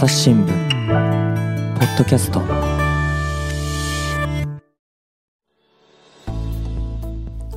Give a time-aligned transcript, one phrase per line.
[0.00, 2.40] 朝日新聞ポッドキャスト。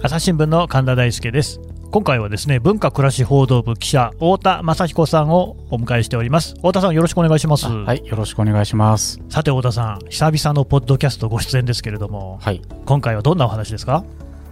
[0.02, 1.62] 朝日新聞の神田大輔です。
[1.90, 6.56] 今回はですね文化暮らし報道部記者太田雅彦さんをお迎えしております。
[6.56, 7.66] 太田さんよろしくお願いします。
[7.66, 9.21] はいよろしくお願いします。
[9.30, 14.04] さて太田さん久々のポッドキャストご出演ですけれども、はい、今回はどんなお話ですか？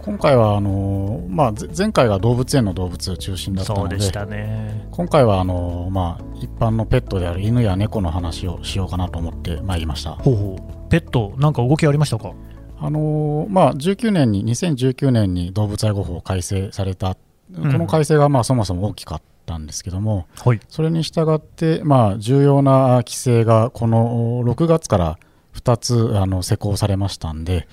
[0.02, 4.88] 今回はあのまあ、前回が動物園の動物中心だったのでそうでしたね。
[4.90, 10.12] 今回はあの、まあ、一般のペットである犬や猫の話をしようかなと思ってまいりました。
[10.12, 10.90] ほうほう。
[10.90, 12.32] ペットなんか動きありましたか？
[12.80, 17.16] あのまあ、19年に2019年に動物愛護法改正された、
[17.54, 25.18] うん、この改正がまあそもそも大きかったんですけども、はい、それに従って、まあ、重要な規制がこの6月から
[25.54, 27.68] 2つあの施行されましたんで、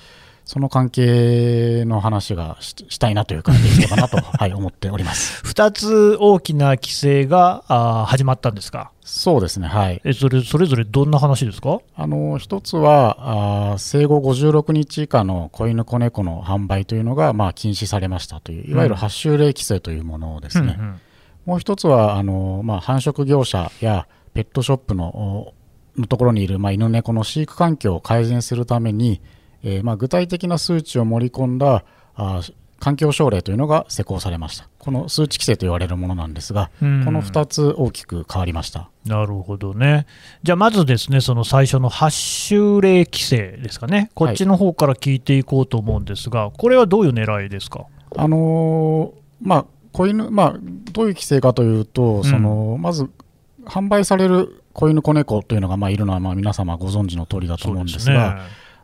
[0.50, 5.44] その関係の話がしたいなという感じでいいかなと、 はい、思っております。
[5.46, 8.90] 2つ大きな規制があ始まったんですか？
[9.04, 11.82] そうですね、はい、えそれそれぞれどんな話ですか？
[11.96, 20.78] あの一つはあ、生後56日以下の子犬、子猫の販売というのが、まあ、禁止されましたという、いわゆる8週例規制というものですね。
[20.80, 21.00] うんうん、
[21.46, 25.54] もう一つはあの、まあ、繁殖業者やペットショップの
[25.96, 29.22] のところにいる、まあ、犬猫の飼育環境を改善するために、
[29.64, 31.84] えー、まあ具体的な数値を盛り込んだ
[32.16, 32.42] あ
[32.80, 34.70] 環境省令というのが施行されました。
[34.78, 38.90] この数値規制と言われるものなんですが、この2つ大きく変わりました。
[39.06, 40.06] なるほどね、
[40.44, 47.86] じゃあまずですね、その最初の8週例規制ですかね、こっちの方から聞いていこうと思うんですが、はい、これはどういう狙いですか？
[48.16, 50.54] あのー、まあ子犬まあ、
[50.94, 53.10] どういう規制かというと、そのまず
[53.66, 58.40] 販売される子犬、子猫というのがまあいるのはまあ皆様ご存知の通りだと思うんですが、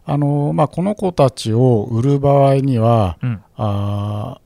[0.08, 4.40] あのまあ、この子たちを売る場合には、うん、あ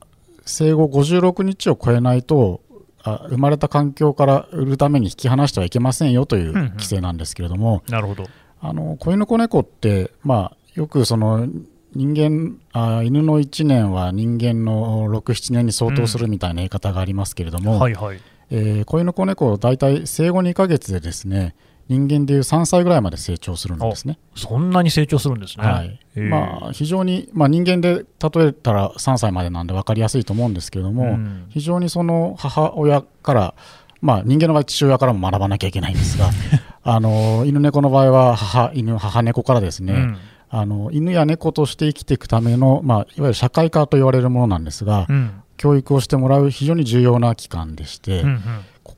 [0.46, 2.62] 生後56日を超えないと
[3.02, 8.24] あ生まれた環境から売るために引き離してはいけませんよという規制なんですけれども、なるほど。
[8.62, 11.46] あの子犬子猫って、まあ、よくその
[11.94, 18.20] 人間あ犬の1年は人間の6、7年に相当するみたいな言い方がありますけれども、はいはい。
[18.50, 21.54] えー、子犬子猫、大体生後2ヶ月でですね
[21.90, 24.16] 人間でいう3歳ぐらいまで成長するんですね。
[24.36, 25.66] そんなに成長するんですね。
[25.66, 25.98] はい。
[26.20, 33.54] まあ、非常に、まあ、人間で例えたら3歳までなんで分かりやすいと思うんですけれども、うん、非常にその母親から、
[34.00, 36.30] まあ、人間の場合、父親からも学ばなきゃいけないんですが、
[36.84, 40.16] あの犬猫の場合は母犬、母猫からですね、うん、
[40.48, 48.40] あの犬や猫として生きていくための、まあ、いわゆる社会科と言われるものなんですが、うん、教育をしてもらう非常に重要な機関でして、うんうん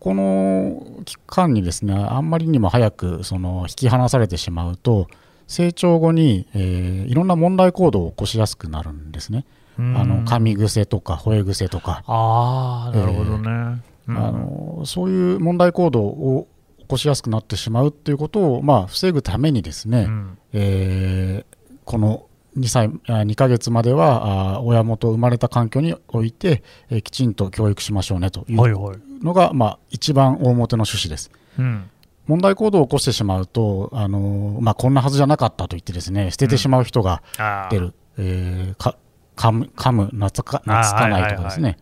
[0.02, 5.06] ここの期間にですねあんまりにも早くその引き離されてしまうと
[5.46, 9.44] 成長後に、えー、いろんな問題行動を起こしやすくなるんですね。
[9.78, 12.02] あの噛み癖とか吠え癖とか。
[12.08, 16.48] あなるほどね、えー、あのそういう問題行動を
[16.80, 22.26] 起こしやすくなってしまうということを、まあ、防ぐためにですね、うん、えー、この
[22.56, 31.30] 2歳2ヶ月までは親元生まれた環境において、えー、きちんと教育しましょうねというのが、まあ、一番大元の趣旨です。
[31.58, 31.90] うん。
[32.26, 37.22] 問題行動を起こしてしまうと、あのまあ、こんなはずじゃなかったと言ってですね捨ててしまう人が
[37.70, 38.96] 出る、うん、えー、か
[39.36, 41.78] 噛む噛む懐か懐かないとかですね、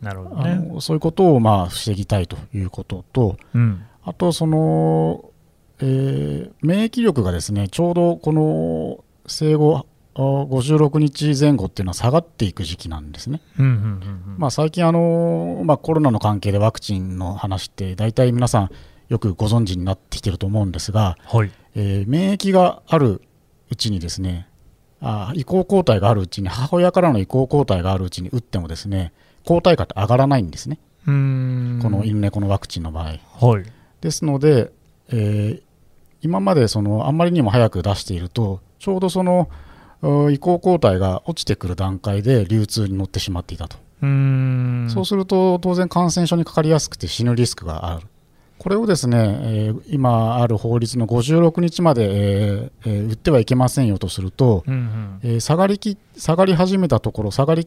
[0.00, 0.80] なるほどね。
[0.80, 5.30] そういうことをまあ防ぎたいということと、うん、あとその、
[5.80, 13.40] えー、免疫力がですねちょうどこの生後56日前後っていうのは下がっていく時期なんですね。
[14.36, 18.70] まあ、最近あの、まあ、コロナの関係でワクチンの話って大体皆さん
[19.08, 23.22] よくご存知になってきてると思うんですが、はい、えー、免疫がある
[23.70, 24.48] うちにですね
[25.00, 29.12] あ移行抗体があるうちに母親からの移行抗体があるうちに打ってもですね
[29.44, 30.78] 抗体価って上がらないんですね。
[31.04, 33.04] この犬猫のワクチンの場合。
[33.04, 33.64] はい、
[34.00, 34.70] ですので、
[35.08, 35.62] えー、
[36.20, 39.48] 今までそのあんまりにも早く出しているとちょうどその
[40.30, 43.76] 移行抗体が落ちてくる段階で流通に乗ってしまっていたと。
[44.00, 48.06] そうすると当然感染症にかかりやすくて死ぬリスクがある。
[48.58, 57.66] これをですね、えー、今ある法律の56日まで、えーえー、売ってはいけませんよとすると、うんうん、えー、下がりき下がり始めたところ下がり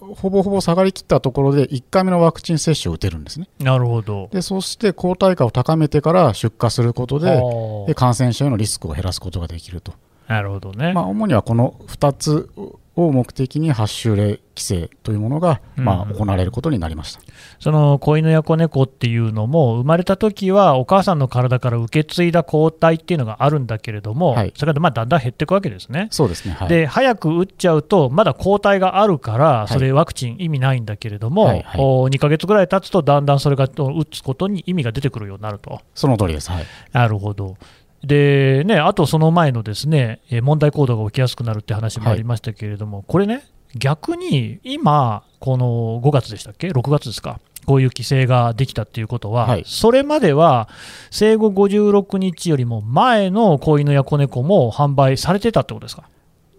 [0.00, 3.48] ほぼほぼ下がりきったところで1回目のワクチン接種を打てるんですね。
[3.58, 4.28] なるほど。
[4.32, 7.40] でそして抗体価を高めてから出荷することで
[7.86, 9.92] で感染症へのリスクを減らすことができると。
[10.26, 12.50] なるほどね、まあ、主にはこの2つ
[12.96, 17.20] を目的に8週例規制というものが、まあ、行われることになりました、
[17.58, 26.06] その子犬や子猫っていうのも、生まれた時はお母さんの体から受け継いだ抗体っていうのがあるんだけれども、はい、それがまあだんだん減っていくわけですね。
[26.12, 35.80] そうですね、はい、で早く打っちゃうと、まだ抗体があるから、それ、ワクチン意味ないんだけれども、はいはい、2か月ぐらい経つと、だんだんそれが打つことに意味が出てくるようになると。
[35.96, 37.56] その通りです、はい、なるほど。
[38.04, 43.44] でね、あとその前のですね問題行動が起きやすくなるって話もありましたけれども、はい、これね、
[43.76, 50.68] 逆に今、この5月でしたっけ、6月ですか、こういう規制ができたっていうことは、はい、それまでは
[51.10, 56.04] 生後56日よりも前の子犬や子猫も販売されてたってことですか？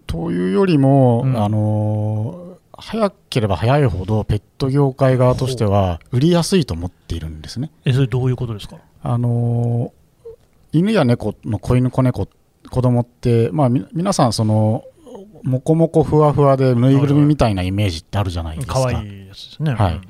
[0.06, 7.70] というよりも、うん、あの早ければ早いほどペット業界側としては売りやすいと思っているんですね。
[7.84, 8.76] えそれどういうことですか？
[9.02, 9.92] あの
[10.78, 12.28] 犬や猫の子犬子猫
[12.70, 14.84] 子供って、まあ、皆さんその
[15.42, 18.74] もこもこふわふわでぬいぐるみみたいなイメージってあるじゃないですか。
[18.74, 19.72] 可愛いですね。
[19.72, 20.00] はい。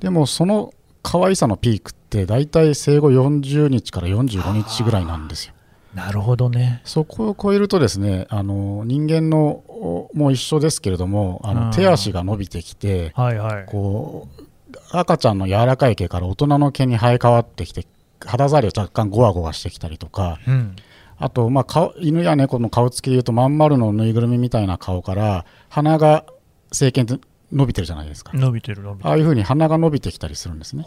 [0.00, 0.72] でもその
[1.02, 5.54] 可愛さのピークって大体生後40日から45日ぐらいなんですよ。
[5.94, 14.42] なるほどねそこを超えるとですねあの人間のも一緒ですけれどもあの手足が伸びてきて、はいはい、こう
[14.90, 17.86] 赤ちゃんの柔らかい毛から大人の毛に生え変わってきて
[18.26, 20.76] 肌触りを若干ゴワゴワしてきたりとか、うん、
[21.18, 26.24] あと、まあ、顔犬や猫の顔つきでいうとまん丸のぬいぐるみみたいな顔から鼻が
[26.72, 27.18] 成犬って
[27.52, 28.32] 伸びてるじゃないですか。
[28.34, 29.10] 伸びてる伸びてる。
[29.10, 30.84] ああいうふうに鼻が伸びてきたりするんですね。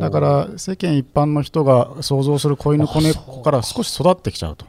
[0.00, 4.66] だから世間一般の人が想像する子犬子猫から少し育ってきちゃうと。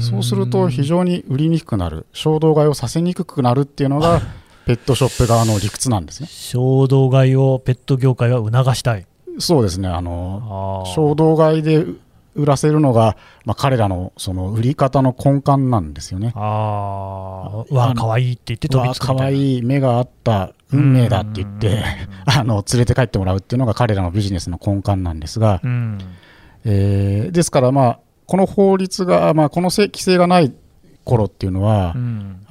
[0.00, 2.06] そうすると非常に売りにくくなる。
[2.12, 4.22] 衝動買いをさせにくくなるっていうのが
[4.66, 6.28] ペットショップ側の理屈なんですね。
[6.30, 9.06] 衝動買いをペット業界は促したい
[9.38, 11.84] そうですねあの衝動買いで
[12.36, 16.32] 売らせるのが、まあ、彼らのその売り方の根幹なんですよね。
[16.36, 21.82] ああ、わあ、かわいいって言って飛びつくかわいい、目があった運命だって言って、
[22.26, 25.98] あの連れて帰ってもらうっていうのが彼らのビジネスの根幹なんですが、うん、
[26.64, 30.52] えー、ですから、まあ、この法律が、まあ、この規制がない
[31.04, 32.46] 頃っていうのは、うん、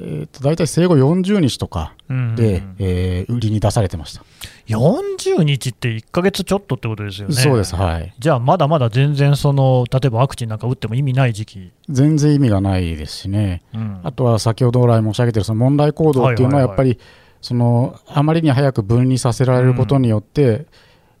[0.00, 1.94] えー、と大体生後40日とか
[2.36, 4.22] で、えー、売りに出されてました。
[4.66, 11.72] 40日って1か月ちょっとってことですよね、そうです、はい、じゃあ、まだまだ全然その、例えばワクチンなんか打っても意味ない時期。
[11.88, 16.98] 全然意味がないですしね、うん、あとは先ほど来申し上げてるその問題行動っていうのは、やっぱり、
[17.40, 20.66] そのあまりに早く分離させられることによって、うん。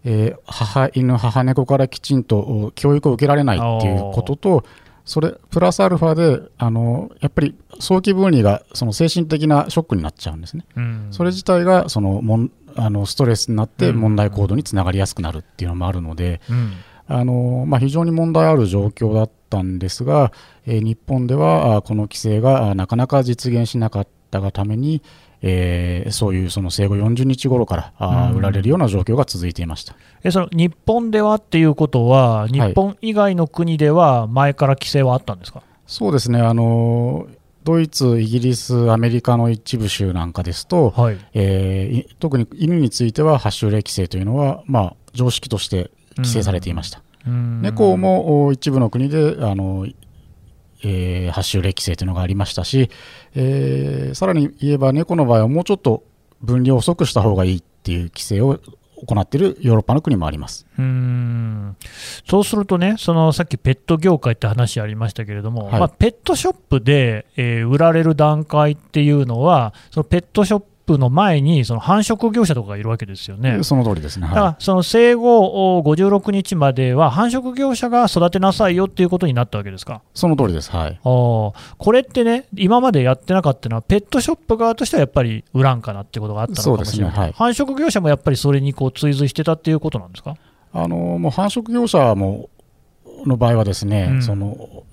[0.04, 4.64] えー、母犬、母猫からきちんと教育を受けられないっていうことと、
[5.08, 16.72] それプラスアルファであのやっぱり早期分離がその精神的なショックになっちゃうんですね、うん、それ自体がそのもんあのストレスになって問題行動につながりやすくなるっていうのもあるので、うん、
[17.06, 20.30] あのまあ、非常に問題ある状況だったんですが、
[20.66, 25.02] えー、日本ではこの規制がなかなか実現しなかったがために、
[25.42, 29.94] えー、そういうその生後40日頃からあ、売られるような状況が続いていました。
[30.22, 36.40] えその日本ではっていうことは、日本以外の国では前から規制はあったんですか、はい、そうですね。
[36.40, 37.28] あの
[37.64, 47.02] ドイツ、イギリス、アメリカの一部州なんかですと、はい、えー、特に犬については8週例規制というのは、まあ、常識として規制されていました。
[47.26, 49.86] 猫も一部の国であの
[50.82, 52.90] えー、8週歴制というのがありましたし、
[53.34, 56.04] えー、さらに言えば猫の場合はもうちょっと
[56.40, 58.60] 分離を遅くした方がいいっていう規制を
[59.06, 60.66] 行っているヨーロッパの国もあります。
[60.78, 61.76] うん。
[62.28, 73.62] そうするとね、そのさっきペット業界って話ありましたけれども、はい、まあ、ペットショップで、えー、売られる段階っていうのは、そのペットショッププの前にその繁殖業者とかがいるわけですよね。
[73.62, 80.00] その通りですね、はい、だからその生後56日までは繁殖業者が育てなさいよっていうことになったわけですか？
[80.14, 81.52] その通りです、はい、あこ
[81.92, 87.18] れってね、今までやってなかったのは、ペットショップ側としてはやっぱり売らんかなってことがあったのかもしれない、ね。
[87.18, 90.36] はい、繁殖業者もやっぱりそれにこう追随してたっていうことなんですか？
[90.72, 92.48] あのもう繁殖業者も
[93.26, 94.84] の場合はですね、うん、その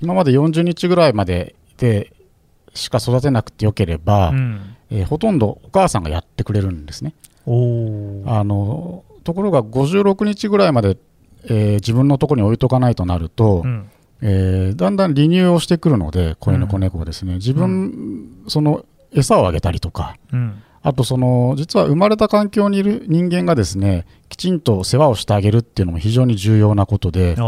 [0.00, 2.12] 今まで40日ぐらいまでで
[2.74, 7.14] しか育てなくてよければ、うんえー、ほとんどお母さんがやってくれるんですね。
[7.46, 10.96] あのところが56日ぐらいまで、
[11.44, 13.90] えー、自分のところに置いとかないとなると、うん、
[14.22, 17.70] えー、だんだん離乳をしてくるので子犬子猫ですね、自分、
[18.44, 27.42] うん、その餌をあげたりとか、うん、あとその実は生まれた環境にいる人間がですねきちんと世話をしてあげるっていうのも非常に重要なことでそ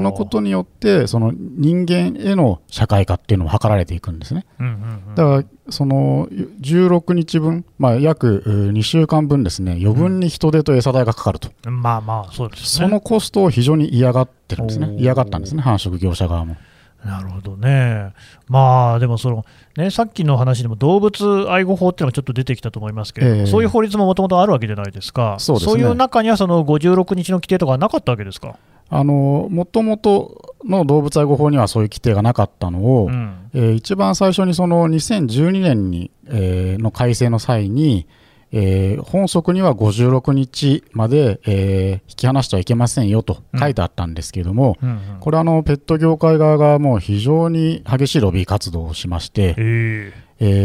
[0.00, 4.72] のことによってその人間への社会化っていうのも図られていくんですね、うんうん
[5.08, 6.28] うん、だからその
[6.60, 14.94] 16日分、まあ、約2週間分ですね余分に人手と餌代がかかると、うん、まあまあそうです、ね、そのコストを非常に嫌がってるんですね。
[14.98, 16.58] 嫌がったんですね繁殖業者側も。
[17.04, 18.12] なるほどね、
[18.48, 19.44] まあでもその、
[19.76, 28.56] ね、さっきの話でも動物愛護法っていうのがちょっと出てきたと思いますけど、えー、そういう法律ももともとあるわけじゃないですか、そう、ね,、いう中にはその56日の規定とかなかったわけですか？
[28.90, 38.06] あのもともとの動物愛護法にはそういう規定がなかったのを、うん、えー、一番最初にその2012年に、えー、の改正の際に、
[38.56, 44.94] えー、本則には56日まで、えー、引き離してはいけませんよと書いてあったんですけれども、うんうん。
[44.94, 50.12] うん、これはあのペット業界側がもう非常に激しいロビー活動をしまして、え。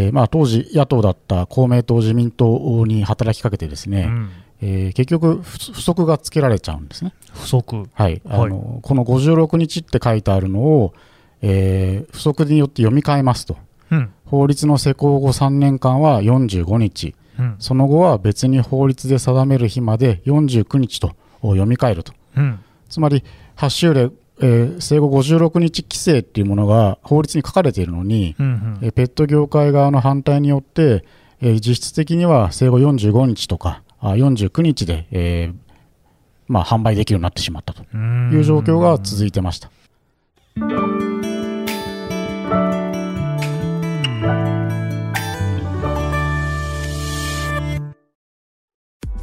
[0.10, 4.30] ー、まあ、当時、野党だった公明党、自民党に働きかけてですね、うん、
[4.62, 7.14] えー、結局、不足がつけられちゃうんですね。
[7.34, 7.88] 不足。
[7.94, 8.22] はい。
[8.26, 10.94] あの、はい、この56日って書いてあるのを、
[11.42, 13.58] えー、不足によって読み替えますと、
[13.92, 17.16] うん、法律の施行後3年間は45日、
[17.60, 23.24] その後は別に法律で定める日まで49日と読み替えると、うん、つまり
[23.58, 31.06] 8州令、えー、生後56日規制っていうものが法律に書かれているのに、うんうん、えペット業界側の反対によって、
[31.42, 35.70] えー、実質的には生後45日とかあ49日で、えー
[36.48, 39.72] まあ、販売できるようになってしまったという状況が続いてました。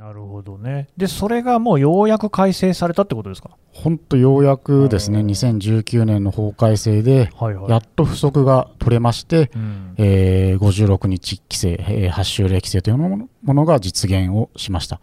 [0.00, 0.88] なるほどね。
[0.96, 3.50] で、それがもうようやく改正されたってことですか？
[3.70, 7.28] 本当、ようやくですね、2019年の法改正で、
[7.68, 9.50] やっと不足が取れまして、
[9.98, 15.02] えー、56日規制、えー、8週例規制というものが実現をしました。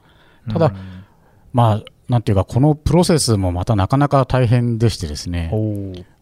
[0.51, 0.73] ただ、
[1.53, 5.51] まあ、なんていうか、このプロセスもまたなかなか大変でしてですね、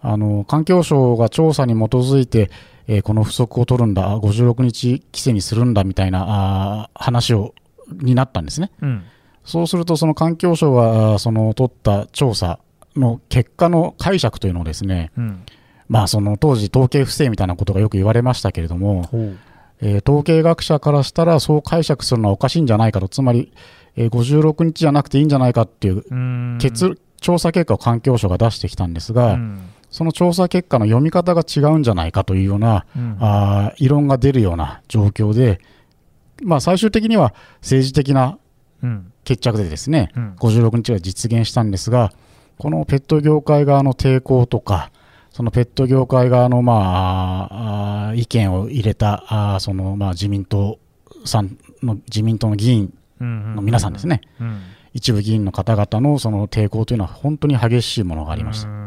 [0.02, 2.52] あの環境省が調査に基づいて、
[2.88, 7.54] えー、この不足を取るんだ、56日規制にするんだみたいなあ話を
[7.92, 8.72] になったんですね。
[8.82, 9.04] うん、
[9.44, 12.60] そうすると、その環境省がその取った調査
[12.96, 15.44] の結果の解釈というのをですね、うん、
[15.88, 19.10] まあ、その当時、統計不正みたいなことがよく言われましたけれども、
[19.82, 23.52] えー、統計学者からしたら、そう解釈するのはおかしいんじゃないかと、つまり、
[23.96, 26.04] えー、56日じゃなくていいんじゃないかっていう
[26.60, 29.40] 結調査結果を環境省が出してきたんですが、
[29.90, 35.62] その調査結果の読み方が違うんじゃないかというような、うん、あ異論が出るような状況で、
[36.44, 38.38] まあ、最終的には政治的な
[39.24, 42.12] 決着でですね、うん、56日が実現したんですが、
[42.58, 44.92] このペット業界側の抵抗とか、
[45.32, 50.80] そのペット業界側のまあ意見を入れたあそのまあ自民党
[51.26, 54.22] さんの自民党の議員の皆さんですね、
[54.94, 58.85] 一部議員の方々のその抵抗というのは本当に激しいものがありました。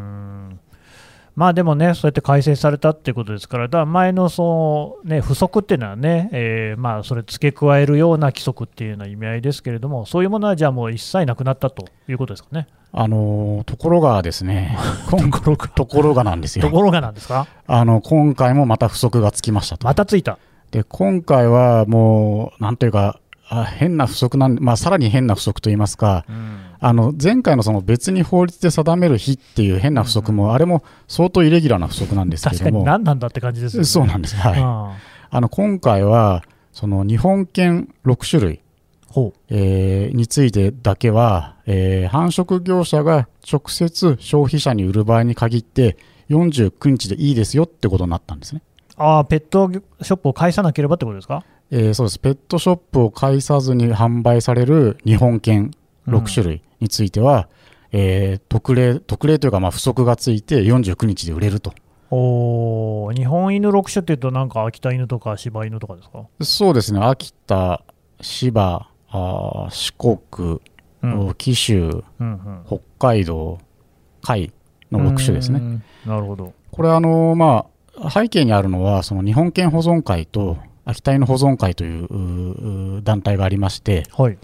[1.38, 12.66] まあでもね、そうやって改正されたっていうことですから、だ前のその、ね、不足っていうのはね、えー、まあそれ付け加えるような規則っていうような意味合いですけれども、そういうものはじゃあもう一切なくなったということですかね。
[12.92, 14.76] あのところがですね、
[15.08, 16.64] ところがところがなんですよ。
[16.64, 17.46] ところがなんですか？
[17.68, 19.86] あの今回もまた不足がつきましたと。
[19.86, 20.38] またついた。
[20.72, 33.86] で今回はもう、なんというか、あ変な不足なんまあ、さらに変な不足といいますか、うん、あの前回のその別に法律で定める日っていう変な不足も、うん、あれも相当イレギュラーな不足なんですけども、何なんだって感じですよね。
[33.86, 34.62] そうなんです、はい、
[35.30, 38.60] あの今回は、その日本犬6種類、
[39.48, 45.96] えー、についてだけは、えー、繁殖業者が直接消費者に売る場合に限って、
[46.28, 48.60] 49日でいいですよってことになったんですね。
[48.96, 51.42] あペットショップを返さなければってことですか？
[51.70, 52.18] えー、そうです。
[52.18, 55.70] ペットショップを介さずに販売される日本犬
[56.08, 57.48] 6種類については、
[57.92, 61.72] うん、えー、特例、特例というか、まあ、不足がついて49日で売れると。
[62.10, 66.26] お日本犬6種っていうと、なんか秋田犬とか柴犬とかですか？
[66.40, 67.82] そうですね、秋田、
[68.20, 70.60] 柴、あ四国、
[71.02, 73.58] うん、紀州、うんうん、北海道、
[74.26, 74.50] 甲斐
[74.90, 75.82] の6種ですね。
[76.06, 76.52] なるほど。
[76.70, 77.66] これあの、ま
[78.00, 84.38] あ、背景にあるのは、その日本犬保存会と秋田犬保存会という団体がありまして、はい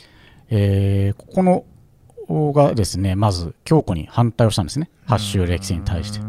[0.56, 6.20] えー、ここのがですね、まず強固に反対をしたんですね、八州歴史に対して。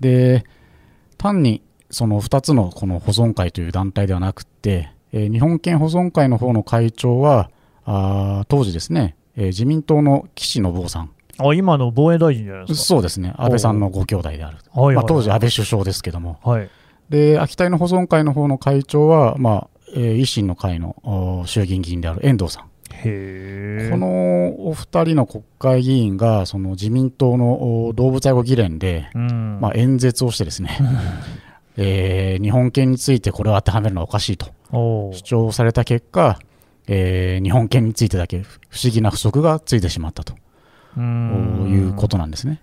[0.00, 0.44] で、
[1.16, 7.50] 単にその2つのこの保存会という団体ではなくて、えー、日本犬保存会の方の会長は、
[7.86, 11.10] あ当時ですね、えー、自民党の岸信夫さん。
[11.38, 12.84] あ今の防衛大臣じゃないですか。
[12.84, 14.58] そうですね、安倍さんのご兄弟である。
[14.74, 16.38] まあ、当時、安倍首相ですけども。
[16.44, 16.68] はい、
[17.08, 22.67] で秋田犬保存会の方の会長は、まあえー、維新の会の衆議院議員である遠藤さん。
[23.02, 30.76] このお二人の国会議員がその自民党の動物愛護議連で、うん、まあ、演説をしてですね、
[31.76, 36.38] えー、日本犬についてこれを当てはめるのはおかしいと主張された結果、
[36.88, 40.34] えー、日本犬についてだけ不思議な不足がついてしまったと
[41.00, 42.60] いうことなんですね。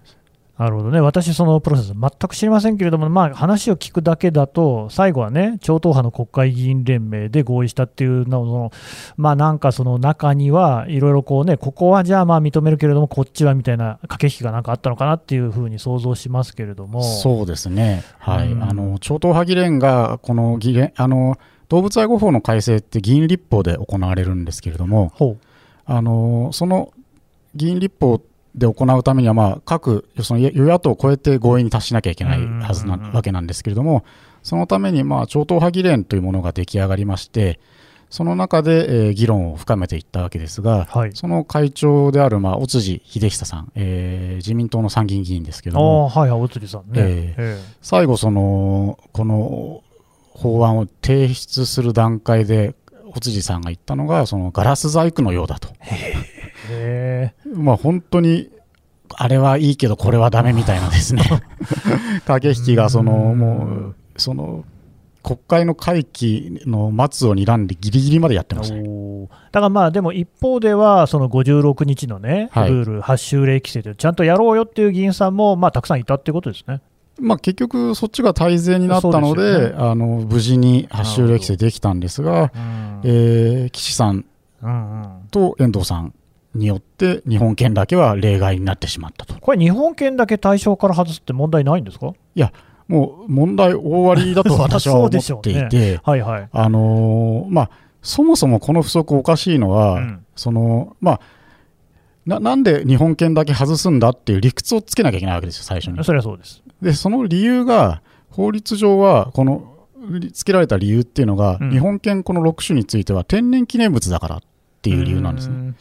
[0.58, 8.72] なるほどね、私、そのプロセス、全く知りませんけれども、まあ、話を聞くだけだと、最後はね、超党派の国会議員連盟で合意したっていうのの、
[9.18, 17.04] まあ、なんかその中には、いろいろこうね、ここはじゃあまあ認めるけれども、こっちはみたいな駆け引きがなんかあったのかなっていうふうに想像しますけれども。
[17.04, 25.12] そうですね、はい、うん、あの超党派議連が、この議連あの動物愛護法の改正って議員立法で行われるんですけれども、
[25.86, 26.94] あのその
[27.56, 28.22] 議員立法
[28.56, 34.06] で行うためには、まあ、各その与野党を超えて合意に達しなきゃいけないはずなわけなんですけれども、
[34.44, 37.60] そのために、まあ、超党派議連というものが出来上がりまして、
[38.10, 49.84] その中で、えー、議論を深めていったわけですが、はい、その会長である、まあ、尾辻秀久さん、えー、自民党の参議院議員ですけども、はい、尾辻さんね、えー、最後その、この
[50.30, 52.76] 法案を提出する段階で、
[53.16, 55.70] 尾辻さんが言ったのが、そのガラス細工のようだと。
[57.54, 58.50] まあ本当に
[59.14, 61.24] あれはいいけどこれはだめみたいなですね。
[62.26, 64.66] 駆け引きがそのもうその
[65.24, 68.84] 国会の会期の末を睨んでぎりぎりまでやってました、ね、
[69.52, 76.82] だからまあでも一方ではその56日のね、ルール、8週例規制でちゃんとやろうよっていう議員さんもまあたくさんいたってことですね。
[77.18, 82.52] まあ、結局、そっちが大勢になったので、ね、あの無事に8週例規制できたんですが、
[83.04, 84.26] えー、岸さん。
[85.32, 86.14] と遠藤さん
[86.56, 89.36] によって日本犬だけは例外になってしまったと。
[89.36, 92.14] これ、日本犬だけ対象から外すって問題ないんですか？
[92.36, 92.52] いや、
[92.88, 97.70] もう問題大ありだと 私は思っていて、はいはい、あのー、まあ、
[98.02, 101.20] そもそもこの不足おかしいのは、うん、そのまあ
[102.26, 106.04] な、なんで日本犬だけ外すんだっていう理屈をつけなきゃいけないわけですよ、最初に。
[106.04, 106.64] それはそうです。
[106.82, 109.76] でその理由が、法律上は、この
[110.34, 114.40] つけられた理由っていうのが、うん、日本犬この6種については天然記念物だからっ
[114.82, 115.74] ていう理由なんですね。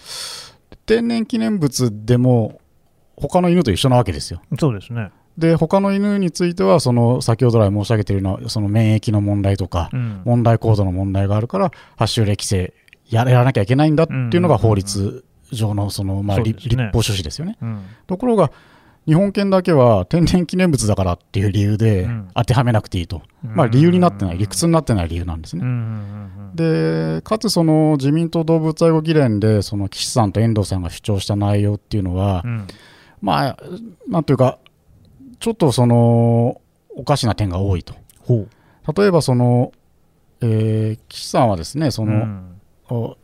[0.86, 2.60] 天然記念物でも
[3.16, 4.42] 他の犬と一緒なわけですよ。
[4.58, 12.72] そうですねで他の犬についてはその先ほど来申し上げているようなその免疫の問題とか、うん、問題行動の問題があるから発種歴性
[13.08, 17.58] やらなきゃいけないんだっていうのが法律上のその、まあ、立法趣旨ですよね。
[17.60, 18.50] うん、ところが
[19.06, 25.64] 日本犬だけは天然記念物だからっていう理由で当てはめなくていいと、うん、まあ、理由になってない、理屈になってない理由なんですね。
[26.54, 32.66] でかつ、その自民党動物愛護議連でその岸さんと遠藤さんが主張した内容っていうのは、うん、
[33.20, 33.58] まあ、
[34.08, 34.58] なんというか、
[35.38, 36.60] ちょっとその
[36.96, 37.94] おかしな点が多いと。
[38.96, 39.72] 例えばその、
[40.40, 42.12] えー、岸さんはですね、その、
[42.90, 43.16] うん、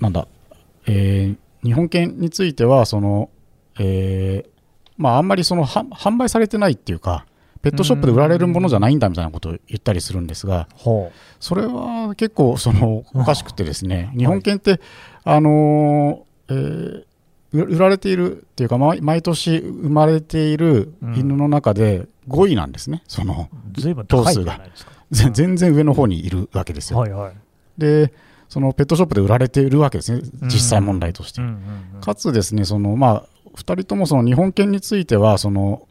[0.00, 0.26] なんだ、
[0.86, 3.28] えー、日本犬についてはその、
[3.78, 4.59] えー
[5.00, 7.24] まあ、あんまりその販売されてないっていうか、
[7.62, 10.68] ペットショップで売られるものじゃないんだみたいなことを言ったりするんですが、
[11.40, 14.78] それは結構そのおかしくてですね、日本犬って、
[15.24, 17.04] あのえー、
[17.52, 23.48] 売られているっていうか、毎年生まれている犬の中で5位なんですね、その
[24.06, 24.60] 頭数が。
[25.10, 27.32] 全然上の方にいるわけですよ。
[27.78, 28.12] で
[28.48, 31.40] そのペットショップで売られているわけですね、実際問題として。
[32.00, 35.86] かつですね、そのまあ2人ともその日本犬についてはその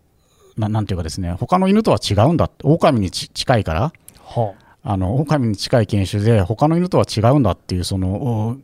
[0.57, 4.53] ななんていうかですね他の犬とは違うんだ狼に近いから、は
[4.83, 8.57] あ、あの狼に近い犬種で他の犬とは違うんだっていうその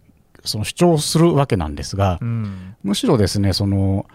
[0.43, 4.05] その主張するわけなんですが、うん、むしろですねその、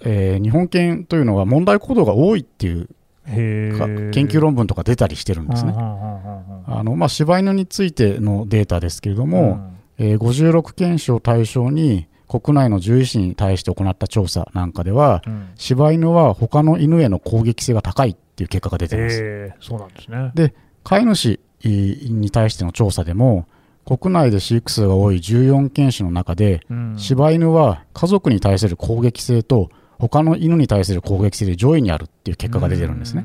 [0.00, 2.88] えー、日本犬というのは問題行動が多いっていう
[3.26, 5.74] 研究論文とか出たりしてるんですね。
[5.76, 19.20] あのまあ、柴犬についてのデータですけれども、うん、えー、56犬種を対象に国内の獣医師に対して行った調査なんかでは、うん、柴犬は他の犬への攻撃性が高いっていう結果が出ています。
[19.20, 23.46] えー、そうなんですねで飼い主に対しての調査でも
[23.84, 33.24] 国内で飼育数が多い14犬種の中で、うん、柴犬は家族に対する攻撃性と他の犬に対する攻撃性で上位にあるっていう結果が出てるんですね。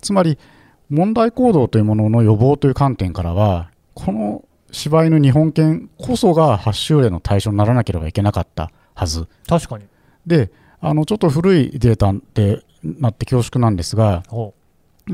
[0.00, 0.38] つまり
[0.88, 9.28] 問題行動というものの予防という観点からはこの柴犬日本犬こそが発症例の対象にならなければいけなかったはず。
[9.48, 9.84] 確かに。
[10.26, 10.50] で、
[10.80, 14.22] あの、ちょっと古いデータでなって恐縮なんですが、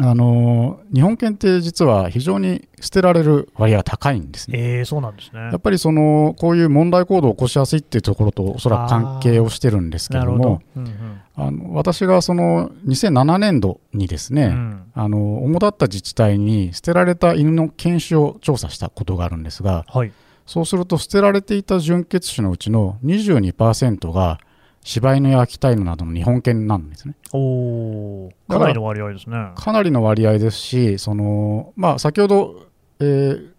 [0.00, 4.78] あの日本犬って実は非常に捨てられる割合が高いんですね。
[4.78, 5.40] えー、そうなんですね。
[5.40, 20.12] やっぱりそのこういう問題行動を起こしやすいっていうところとおそらく関係をしてるんですけども、うんうん、あの私がその2007年度にですね、うん、あの主だった自治体に捨てられた犬の犬種を調査したことがあるんですが、はい、
[20.46, 24.40] そうすると捨てられていた純血種のうちの22%が
[24.84, 27.14] 柴犬や秋田犬などの日本犬なんですね。
[27.32, 29.52] おかなりの割合ですね。
[29.54, 32.66] かなりの割合ですし、そのまあ、先ほど、
[32.98, 33.52] えー、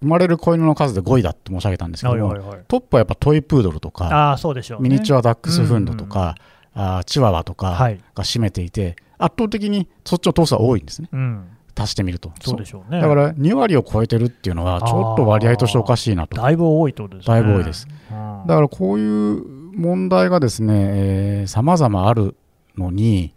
[0.00, 6.36] 生まれる子犬の数で5位だって申し上げたんですけどはいはい、トップはやっぱトイプードルとか、あそうでしょう、ね、ミニチュアダックスフンドとか、
[6.74, 7.78] うんうん、あチワワとか
[8.14, 11.08] が占めていて、はい、圧倒的にそっちの頭数は多いんですね。
[11.12, 11.56] うん。
[11.78, 12.32] 足してみると。
[12.42, 13.00] そうでしょうね。
[13.00, 16.36] だから2割を超えてるっていうのはちょっと割合としておかしいなと。
[16.36, 17.24] だいぶ多いとですね。
[17.26, 17.86] だいぶ多いです、
[18.46, 22.36] だからこういう問題がですねさまざまある
[22.76, 23.34] のに、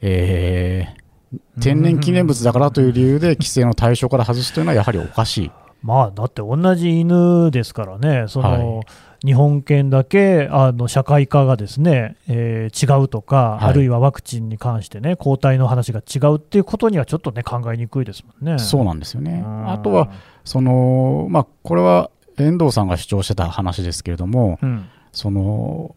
[0.00, 5.50] えー、天然記念物だからという理由で規制の対象から外すというのはやはりおかしい。
[5.82, 8.82] まあ、だって同じ犬ですからね、その、は
[9.24, 18.60] い、日本犬だけあの社会科がですね、えー、違うとか、はい、あるいはワクチンに関してね、抗体の話が違うっていうことにはちょっとね、考えにくいですもんね。
[18.60, 19.44] そうなんですよね。
[19.66, 20.08] あとは、
[20.44, 25.94] その、まあ、これは遠藤さんが主張してた話ですけれども、うん、その、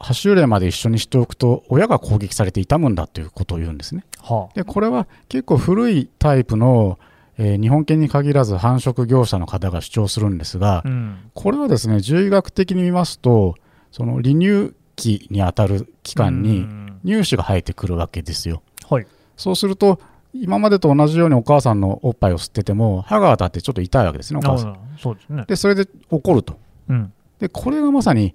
[0.00, 4.04] 8種類まで一緒にしておくと親が攻撃されて痛むんだということを言うんですね。
[4.20, 6.98] はあ、でこれは結構古いタイプの
[7.38, 13.54] えー、日本犬に限らず繁殖業者の方が主張するんですが、うん、これはですね獣医学的に見ますと
[13.90, 16.66] その離乳期にあたる期間に
[17.04, 18.62] 乳歯が生えてくるわけですよ。
[18.88, 20.00] はい、そうすると
[20.34, 24.78] 今までと同じようにお母さんのおっぱいを吸ってても歯が当たってちょっと痛いわけですねお母さん。
[24.98, 28.34] そうですね、でそれで怒ると、うん、でこれがまさに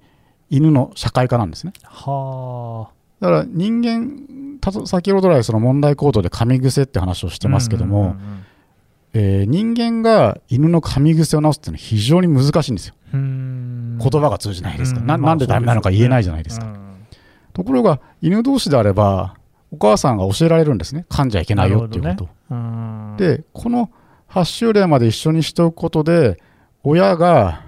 [0.49, 1.73] 犬の社会化なんですね。
[1.83, 4.27] はだから人間
[4.86, 8.15] 先ほど来その問題行動で噛み癖って話をしてますけども、
[9.13, 12.95] えー、人間が犬の噛み癖を直すっていうのは非常に難しいんですよ。
[13.12, 14.99] 言葉が通じないですか。
[14.99, 16.67] ら、ななんでダメなのか言えないじゃないですか。
[17.53, 19.36] ところが、犬同士であれば、
[19.71, 22.55] お母さんが教えられるんですね、噛んじゃいけないよっていうこと。
[22.55, 23.89] ね、で、この
[24.29, 26.38] 8週例まで一緒にしておくことで、
[26.83, 27.63] 親が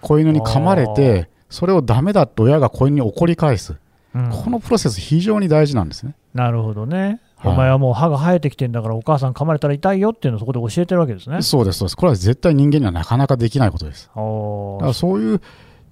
[0.00, 3.74] 子犬に噛まれて、それをダメだと親が子犬に怒り返す、
[4.14, 6.14] このプロセス、非常に大事なんですね。
[6.32, 7.20] なるほどね。
[7.44, 11.42] お前はもう歯が生えてきてんだから、お母さん噛まれたら痛いよっていうのをそこで教えてるわけですね。
[11.42, 11.96] そうです、そうです。
[11.96, 14.06] これは絶対人間にはなかなかできないことです。
[14.06, 15.42] だからそういう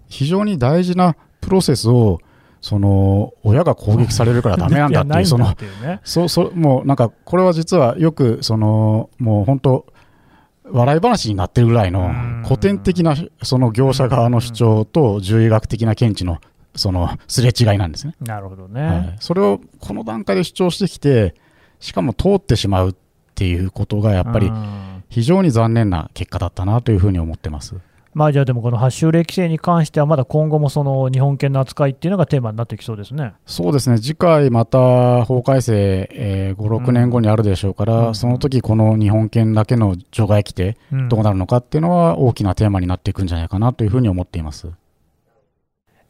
[0.09, 2.21] 非常に大事なプロセスを、
[2.63, 5.55] その親が攻撃されるからだめなんだっていう、 その、
[6.05, 9.87] そうそうもうなんか、これは実はよく、そのもう本当、
[10.73, 12.13] 笑い話になってるぐらいの
[12.45, 16.39] 古典的なその業者側の主張と獣医学的な見地の
[16.75, 18.15] そのすれ違いなんですね。
[18.21, 21.35] なるほどね、はい、それをこの段階で主張してきて、
[21.81, 22.95] しかも通ってしまうっ
[23.35, 24.51] ていうことがやっぱり
[25.09, 27.75] 非常に残念な結果だったなというふうに思ってます。
[28.13, 33.35] まあじゃあでもこの8週例規制に関してはまだ今後もその日本犬の扱いっていうのがテーマになってきそうですね。
[33.47, 33.99] そうですね。
[33.99, 40.77] 次回また法改正、えー、5、6年後にあるでしょうから、うん、その時この日本犬だけの除外規定
[41.09, 44.69] どうなるのかっていうのは大きなテーマになっていくんじゃないかなというふうに思っています。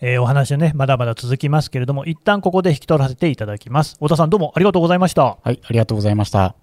[0.03, 3.97] えー、お話はね、まだまだ続きますけれども、一旦ここで引き取らせていただきます。
[3.97, 5.37] 太田さん、どうもありがとうございました。
[5.43, 6.55] はい、ありがとうございました。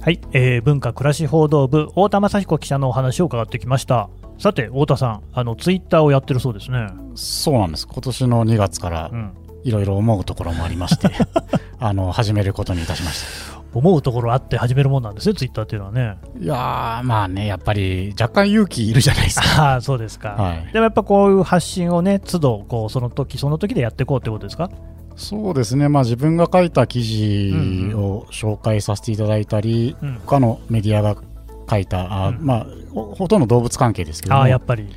[0.00, 4.08] はい、えー、文化暮らし報道部太田雅彦記者のお話を伺ってきました。
[4.38, 6.86] さて太田さんあのツイッターをやってるそうですね。
[7.16, 7.86] そうなんです。
[7.86, 9.34] 今年の2月から、うん。
[9.64, 11.08] いろいろ思うところもありまして
[11.80, 13.58] あの始めることにいたしました。
[13.74, 16.16] 思うところあって始めるもんなんですね、ツイッターっていうのはね。
[16.40, 19.74] いやまあね、やっぱり若干勇気いるじゃないですか。
[19.74, 24.70] あそうですか、はい、でもやっぱこういう発信をね、都度こうその時その時でやっていこうってことですか？
[25.18, 27.52] そうですね、まあ、自分が書いた記事
[27.94, 30.08] を紹介させていただいたり、うん。
[30.08, 31.20] うん、他のメディアが
[31.68, 34.88] 書いた、あまあ、ほとんど動物関係ですけどあやっぱり。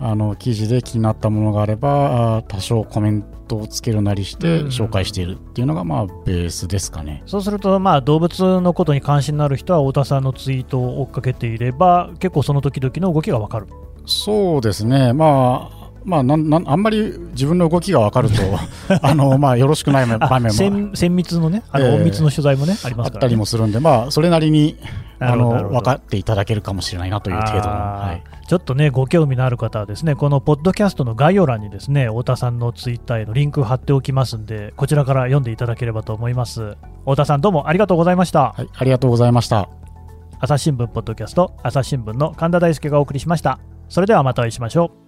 [0.00, 13.66] あの記事で気になったものがあれば多少コメントをつけるなりして紹介しているっていうのがまあベースですかね、そうするとまあ動物のことに関心のある人は太田さんのツイートを追っかけていれば結構その時々の動きが分かる。
[14.06, 15.12] そうですね。
[15.12, 15.77] まあ
[16.08, 18.42] まあ、なんなんあんまり自分の動きが分かると
[19.02, 24.78] あの、まあ、よろしくない場面も精密のね、あの、密の取材もね、ありますね、あったりもするんで、まあ、それなりに
[25.20, 36.78] あの分かっていただけるかもしれないなという程度の、はい、ちょっとね、ご興味のある方はですね、このポッドキャストの概要欄にですね、太田さんのツイッターへのリンク貼っておきますんで、こちらから読んでいただければと思います。
[37.00, 38.54] 太田さん、どうもありがとうございました。
[38.56, 39.68] はい、ありがとうございました。
[40.40, 43.58] 朝日新聞ポッドキャスト、朝日新聞の神田大輔がお送りしました。
[43.88, 45.07] それではまたお会いしましょう。